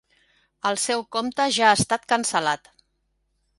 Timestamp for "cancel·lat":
2.15-2.75